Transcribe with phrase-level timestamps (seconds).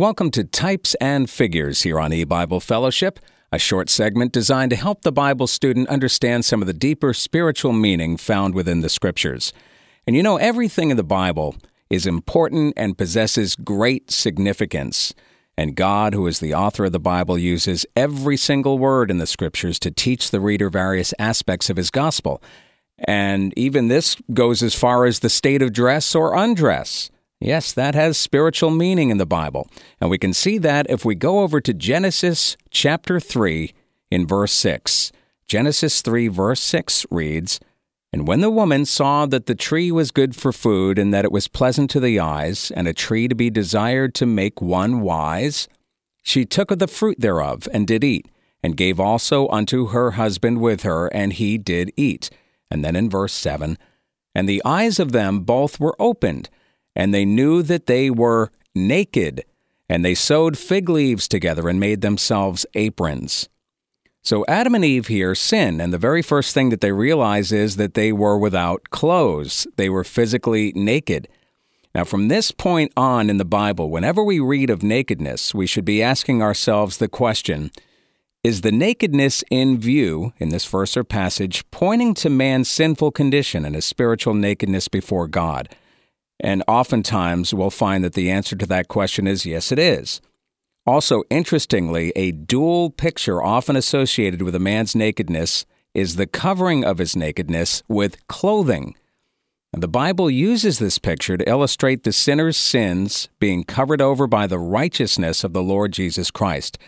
[0.00, 3.18] Welcome to Types and Figures here on eBible Fellowship,
[3.50, 7.72] a short segment designed to help the Bible student understand some of the deeper spiritual
[7.72, 9.52] meaning found within the Scriptures.
[10.06, 11.56] And you know, everything in the Bible
[11.90, 15.14] is important and possesses great significance.
[15.56, 19.26] And God, who is the author of the Bible, uses every single word in the
[19.26, 22.40] Scriptures to teach the reader various aspects of His gospel.
[22.98, 27.10] And even this goes as far as the state of dress or undress.
[27.40, 29.68] Yes, that has spiritual meaning in the Bible.
[30.00, 33.72] And we can see that if we go over to Genesis chapter 3
[34.10, 35.12] in verse 6.
[35.46, 37.60] Genesis 3, verse 6 reads,
[38.12, 41.32] And when the woman saw that the tree was good for food, and that it
[41.32, 45.68] was pleasant to the eyes, and a tree to be desired to make one wise,
[46.22, 48.26] she took of the fruit thereof, and did eat,
[48.64, 52.30] and gave also unto her husband with her, and he did eat.
[52.68, 53.78] And then in verse 7,
[54.34, 56.50] And the eyes of them both were opened,
[56.98, 59.44] and they knew that they were naked,
[59.88, 63.48] and they sewed fig leaves together and made themselves aprons.
[64.20, 67.76] So Adam and Eve here sin, and the very first thing that they realize is
[67.76, 69.66] that they were without clothes.
[69.76, 71.28] They were physically naked.
[71.94, 75.84] Now, from this point on in the Bible, whenever we read of nakedness, we should
[75.84, 77.70] be asking ourselves the question
[78.42, 83.64] Is the nakedness in view in this verse or passage pointing to man's sinful condition
[83.64, 85.74] and his spiritual nakedness before God?
[86.40, 90.20] And oftentimes we'll find that the answer to that question is yes, it is.
[90.86, 96.98] Also, interestingly, a dual picture often associated with a man's nakedness is the covering of
[96.98, 98.94] his nakedness with clothing.
[99.72, 104.46] And the Bible uses this picture to illustrate the sinner's sins being covered over by
[104.46, 106.78] the righteousness of the Lord Jesus Christ.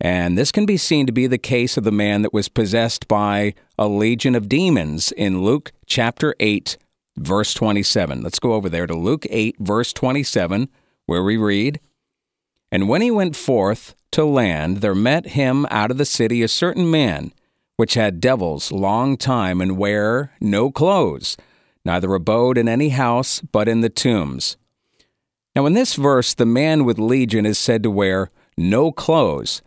[0.00, 3.08] And this can be seen to be the case of the man that was possessed
[3.08, 6.76] by a legion of demons in Luke chapter 8,
[7.16, 8.22] verse 27.
[8.22, 10.68] Let's go over there to Luke 8, verse 27,
[11.06, 11.80] where we read
[12.70, 16.48] And when he went forth to land, there met him out of the city a
[16.48, 17.32] certain man,
[17.76, 21.36] which had devils long time, and wear no clothes,
[21.84, 24.56] neither abode in any house, but in the tombs.
[25.54, 29.62] Now, in this verse, the man with legion is said to wear no clothes.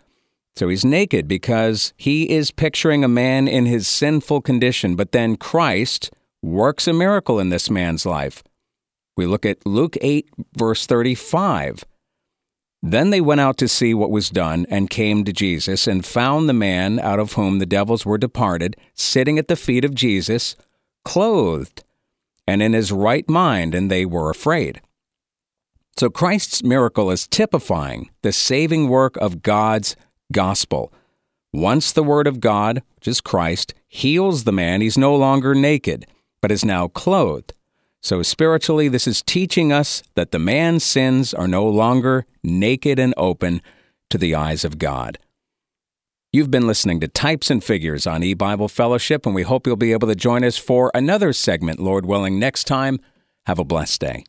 [0.55, 5.35] So he's naked because he is picturing a man in his sinful condition, but then
[5.35, 8.43] Christ, works a miracle in this man's life.
[9.17, 11.83] We look at Luke 8, verse 35.
[12.81, 16.47] Then they went out to see what was done, and came to Jesus, and found
[16.47, 20.55] the man out of whom the devils were departed, sitting at the feet of Jesus,
[21.03, 21.83] clothed,
[22.47, 24.81] and in his right mind, and they were afraid.
[25.97, 29.97] So Christ's miracle is typifying the saving work of God's
[30.31, 30.93] gospel.
[31.51, 36.05] Once the Word of God, which is Christ, heals the man, he's no longer naked
[36.41, 37.53] but is now clothed.
[38.01, 43.13] So spiritually, this is teaching us that the man's sins are no longer naked and
[43.17, 43.61] open
[44.09, 45.19] to the eyes of God.
[46.31, 49.91] You've been listening to Types and Figures on eBible Fellowship, and we hope you'll be
[49.91, 52.99] able to join us for another segment, Lord willing, next time.
[53.47, 54.23] Have a blessed day.